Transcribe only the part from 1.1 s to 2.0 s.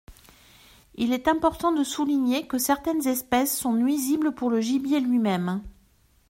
est important de